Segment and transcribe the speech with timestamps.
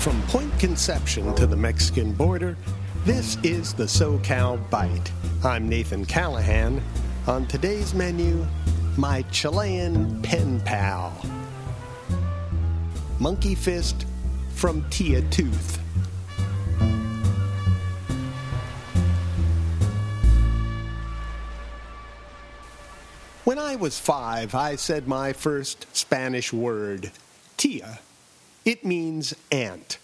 [0.00, 2.56] From Point Conception to the Mexican border,
[3.04, 5.10] this is the SoCal Byte.
[5.44, 6.82] I'm Nathan Callahan.
[7.26, 8.46] On today's menu,
[8.96, 11.12] my Chilean pen pal.
[13.18, 14.06] Monkey Fist
[14.54, 15.76] from Tia Tooth.
[23.44, 27.10] When I was five, I said my first Spanish word,
[27.58, 27.98] tia.
[28.64, 29.98] It means aunt.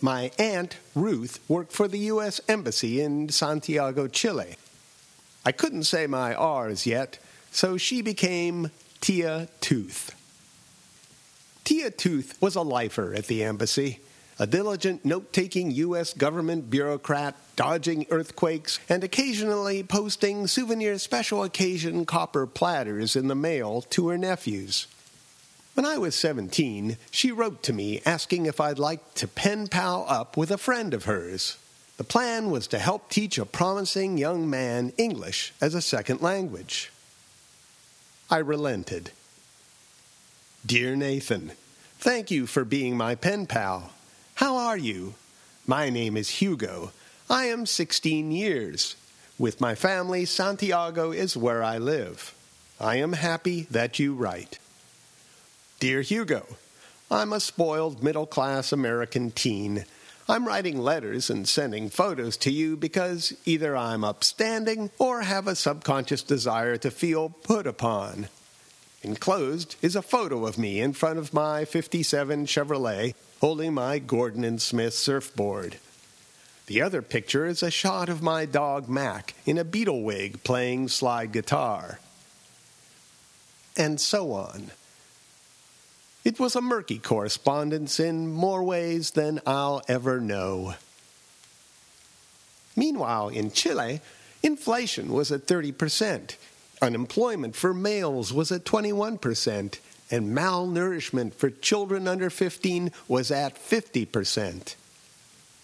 [0.00, 2.40] My aunt, Ruth, worked for the U.S.
[2.48, 4.56] Embassy in Santiago, Chile.
[5.44, 7.18] I couldn't say my R's yet,
[7.50, 10.14] so she became Tia Tooth.
[11.64, 14.00] Tia Tooth was a lifer at the embassy,
[14.38, 16.14] a diligent note taking U.S.
[16.14, 23.82] government bureaucrat, dodging earthquakes, and occasionally posting souvenir special occasion copper platters in the mail
[23.82, 24.86] to her nephews.
[25.74, 30.04] When I was 17, she wrote to me asking if I'd like to pen pal
[30.08, 31.56] up with a friend of hers.
[31.96, 36.90] The plan was to help teach a promising young man English as a second language.
[38.30, 39.10] I relented.
[40.64, 41.52] Dear Nathan,
[41.98, 43.92] thank you for being my pen pal.
[44.34, 45.14] How are you?
[45.66, 46.92] My name is Hugo.
[47.28, 48.96] I am 16 years.
[49.38, 52.34] With my family, Santiago is where I live.
[52.80, 54.59] I am happy that you write.
[55.80, 56.46] Dear Hugo,
[57.10, 59.86] I'm a spoiled middle class American teen.
[60.28, 65.56] I'm writing letters and sending photos to you because either I'm upstanding or have a
[65.56, 68.28] subconscious desire to feel put upon.
[69.02, 74.44] Enclosed is a photo of me in front of my 57 Chevrolet holding my Gordon
[74.44, 75.78] and Smith surfboard.
[76.66, 80.88] The other picture is a shot of my dog Mac in a Beatle wig playing
[80.88, 82.00] slide guitar.
[83.78, 84.72] And so on.
[86.22, 90.74] It was a murky correspondence in more ways than I'll ever know.
[92.76, 94.00] Meanwhile, in Chile,
[94.42, 96.36] inflation was at 30%,
[96.82, 99.78] unemployment for males was at 21%,
[100.10, 104.74] and malnourishment for children under 15 was at 50%.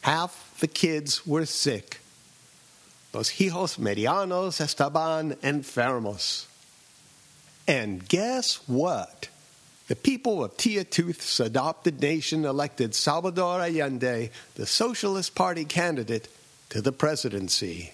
[0.03, 2.00] Half the kids were sick.
[3.12, 6.47] Los hijos medianos estaban enfermos.
[7.67, 9.28] And guess what?
[9.89, 16.29] The people of Tia Tooth's adopted nation elected Salvador Allende, the Socialist Party candidate,
[16.71, 17.93] to the presidency.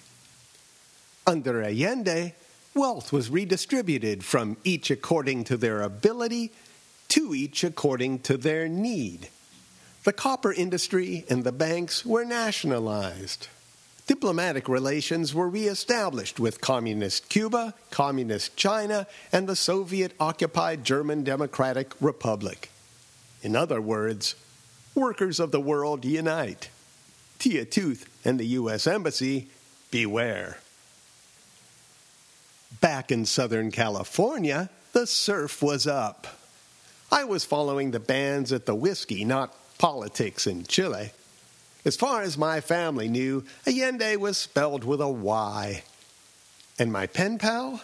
[1.27, 2.33] Under Allende,
[2.73, 6.51] wealth was redistributed from each according to their ability
[7.09, 9.29] to each according to their need.
[10.03, 13.47] The copper industry and the banks were nationalized.
[14.05, 21.93] Diplomatic relations were reestablished with Communist Cuba, Communist China, and the Soviet occupied German Democratic
[22.01, 22.69] Republic.
[23.41, 24.35] In other words,
[24.93, 26.69] workers of the world unite.
[27.39, 28.87] Tia Tooth and the U.S.
[28.87, 29.47] Embassy,
[29.89, 30.57] beware.
[32.81, 36.27] Back in Southern California, the surf was up.
[37.11, 41.11] I was following the bands at the Whisky, not politics in Chile.
[41.85, 45.83] As far as my family knew, Allende was spelled with a Y.
[46.79, 47.81] And my pen pal?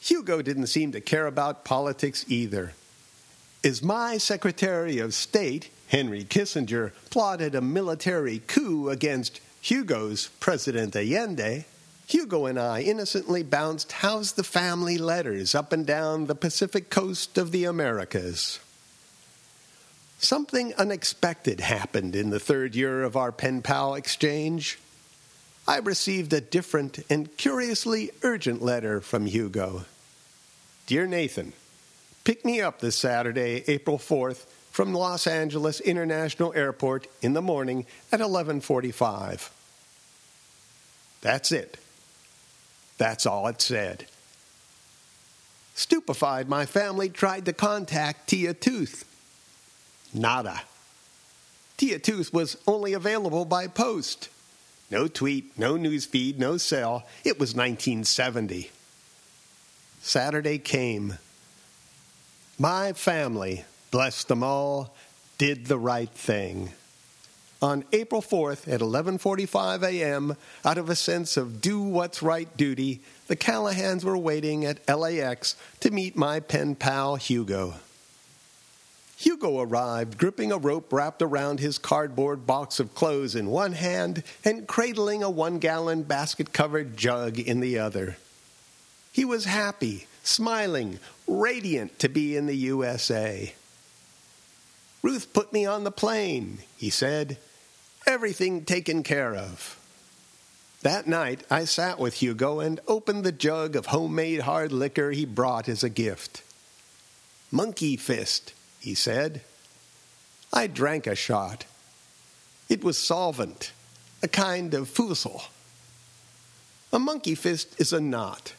[0.00, 2.72] Hugo didn't seem to care about politics either.
[3.62, 11.66] As my Secretary of State, Henry Kissinger, plotted a military coup against Hugo's President Allende,
[12.06, 17.38] Hugo and I innocently bounced How's the Family letters up and down the Pacific coast
[17.38, 18.58] of the Americas.
[20.22, 24.78] Something unexpected happened in the third year of our pen pal exchange.
[25.66, 29.86] I received a different and curiously urgent letter from Hugo.
[30.86, 31.54] Dear Nathan,
[32.24, 37.86] pick me up this Saturday, April 4th, from Los Angeles International Airport in the morning
[38.12, 39.50] at 11:45.
[41.22, 41.78] That's it.
[42.98, 44.06] That's all it said.
[45.74, 49.06] Stupefied, my family tried to contact Tia Tooth.
[50.12, 50.62] Nada.
[51.76, 54.28] Tia Tooth was only available by post.
[54.90, 57.06] No tweet, no newsfeed, no cell.
[57.24, 58.70] It was 1970.
[60.02, 61.18] Saturday came.
[62.58, 64.94] My family, bless them all,
[65.38, 66.72] did the right thing.
[67.62, 73.00] On April 4th at 11:45 a.m., out of a sense of do what's right duty,
[73.28, 77.74] the Callahans were waiting at LAX to meet my pen pal Hugo.
[79.20, 84.22] Hugo arrived, gripping a rope wrapped around his cardboard box of clothes in one hand
[84.46, 88.16] and cradling a one gallon basket covered jug in the other.
[89.12, 93.52] He was happy, smiling, radiant to be in the USA.
[95.02, 97.36] Ruth put me on the plane, he said.
[98.06, 99.78] Everything taken care of.
[100.80, 105.26] That night, I sat with Hugo and opened the jug of homemade hard liquor he
[105.26, 106.42] brought as a gift.
[107.52, 109.42] Monkey fist, he said.
[110.52, 111.64] I drank a shot.
[112.68, 113.72] It was solvent,
[114.22, 115.44] a kind of fusel.
[116.92, 118.54] A monkey fist is a knot.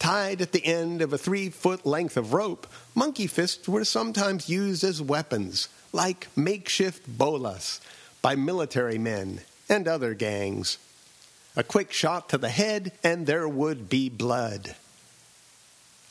[0.00, 4.48] Tied at the end of a three foot length of rope, monkey fists were sometimes
[4.48, 7.80] used as weapons, like makeshift bolas,
[8.22, 10.78] by military men and other gangs.
[11.56, 14.76] A quick shot to the head, and there would be blood.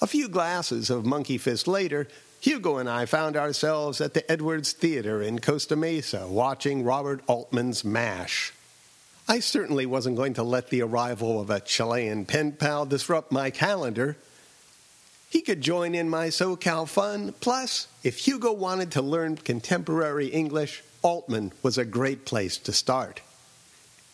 [0.01, 2.07] A few glasses of monkey fist later,
[2.39, 7.84] Hugo and I found ourselves at the Edwards Theater in Costa Mesa watching Robert Altman's
[7.84, 8.54] MASH.
[9.28, 13.50] I certainly wasn't going to let the arrival of a Chilean pen pal disrupt my
[13.50, 14.18] calendar.
[15.30, 17.34] He could join in my SoCal fun.
[17.42, 23.22] Plus, if Hugo wanted to learn contemporary English, Altman was a great place to start.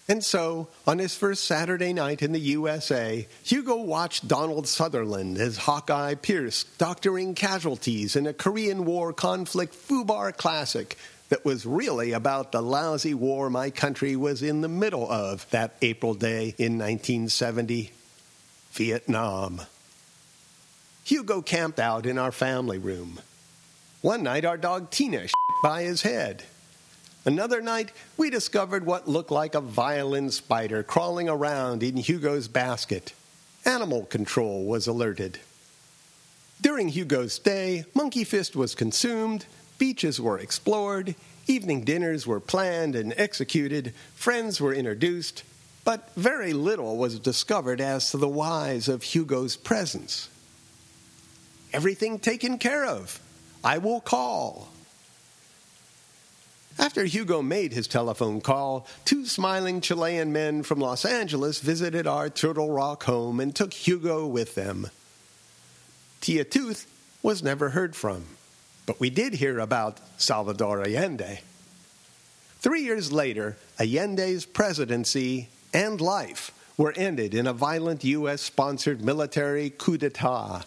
[0.08, 5.58] And so, on his first Saturday night in the USA, Hugo watched Donald Sutherland as
[5.58, 10.98] Hawkeye Pierce doctoring casualties in a Korean War conflict foobar classic
[11.30, 15.76] that was really about the lousy war my country was in the middle of that
[15.82, 17.92] April day in 1970
[18.74, 19.62] Vietnam.
[21.06, 23.20] Hugo camped out in our family room.
[24.02, 25.28] One night, our dog Tina
[25.64, 26.44] by his head.
[27.26, 33.14] Another night, we discovered what looked like a violin spider crawling around in Hugo's basket.
[33.66, 35.40] Animal control was alerted.
[36.60, 39.46] During Hugo's stay, Monkey Fist was consumed,
[39.78, 41.16] beaches were explored,
[41.48, 45.44] evening dinners were planned and executed, friends were introduced,
[45.86, 50.30] but very little was discovered as to the whys of Hugo's presence.
[51.72, 53.20] Everything taken care of.
[53.64, 54.73] I will call.
[56.80, 62.30] After Hugo made his telephone call, two smiling Chilean men from Los Angeles visited our
[62.30, 64.90] Turtle Rock home and took Hugo with them.
[66.22, 66.88] Tia Tooth
[67.22, 68.26] was never heard from,
[68.86, 71.40] but we did hear about Salvador Allende.
[72.60, 78.42] Three years later, Allende's presidency and life were ended in a violent U.S.
[78.42, 80.64] sponsored military coup d'etat.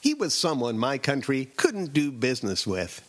[0.00, 3.02] He was someone my country couldn't do business with.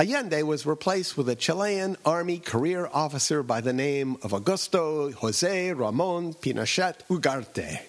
[0.00, 5.72] Allende was replaced with a Chilean army career officer by the name of Augusto Jose
[5.72, 7.80] Ramon Pinochet Ugarte.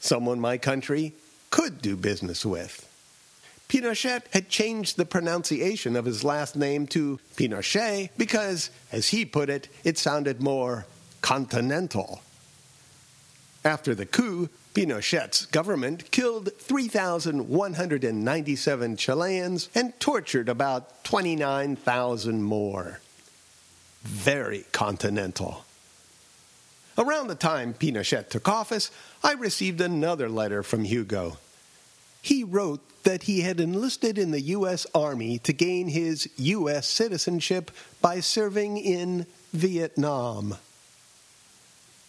[0.00, 1.12] Someone my country
[1.50, 2.88] could do business with.
[3.68, 9.50] Pinochet had changed the pronunciation of his last name to Pinochet because, as he put
[9.50, 10.86] it, it sounded more
[11.20, 12.22] continental.
[13.64, 22.98] After the coup, Pinochet's government killed 3,197 Chileans and tortured about 29,000 more.
[24.02, 25.64] Very continental.
[26.98, 28.90] Around the time Pinochet took office,
[29.22, 31.38] I received another letter from Hugo.
[32.20, 34.86] He wrote that he had enlisted in the U.S.
[34.94, 36.86] Army to gain his U.S.
[36.86, 40.56] citizenship by serving in Vietnam.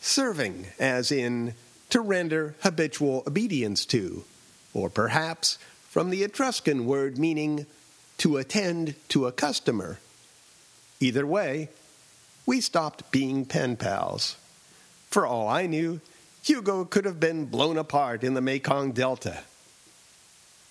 [0.06, 1.54] Serving, as in
[1.90, 4.26] to render habitual obedience to,
[4.74, 7.66] or perhaps from the Etruscan word meaning
[8.18, 10.00] to attend to a customer.
[11.00, 11.70] Either way,
[12.46, 14.36] we stopped being pen pals.
[15.10, 16.02] For all I knew,
[16.44, 19.46] Hugo could have been blown apart in the Mekong Delta.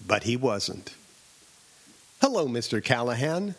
[0.07, 0.95] But he wasn't.
[2.21, 2.85] Hello, Mr.
[2.85, 3.55] Callahan.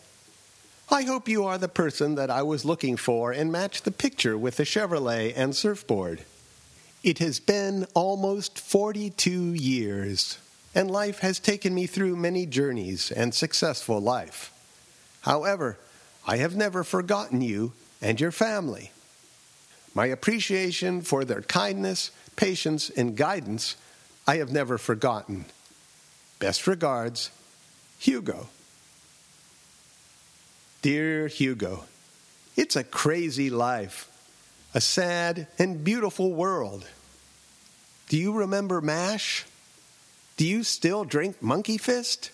[0.90, 4.36] I hope you are the person that I was looking for and match the picture
[4.36, 6.24] with the Chevrolet and surfboard.
[7.02, 10.38] It has been almost 42 years,
[10.74, 14.52] and life has taken me through many journeys and successful life.
[15.22, 15.78] However,
[16.26, 18.92] I have never forgotten you and your family.
[19.94, 23.76] My appreciation for their kindness, patience, and guidance
[24.26, 25.44] I have never forgotten.
[26.38, 27.30] Best regards,
[27.98, 28.48] Hugo.
[30.84, 31.86] Dear Hugo,
[32.56, 34.06] it's a crazy life
[34.74, 36.86] a sad and beautiful world.
[38.10, 39.46] Do you remember MASH?
[40.36, 42.32] Do you still drink Monkey Fist?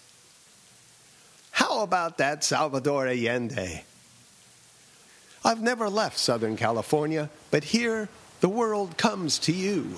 [1.52, 3.85] How about that Salvador Allende?
[5.45, 8.09] I've never left Southern California, but here
[8.40, 9.95] the world comes to you.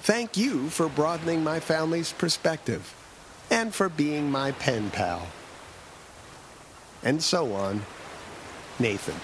[0.00, 2.94] Thank you for broadening my family's perspective
[3.50, 5.26] and for being my pen pal.
[7.04, 7.82] And so on,
[8.78, 9.14] Nathan.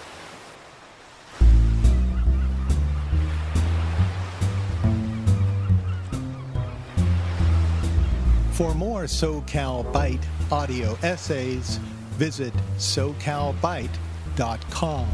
[8.53, 11.77] For more SoCal Byte audio essays,
[12.17, 15.09] visit socalbyte.com.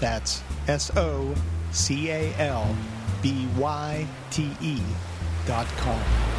[0.00, 1.34] That's S O
[1.72, 2.76] C A L
[3.22, 4.82] B Y T E
[5.46, 6.37] dot com.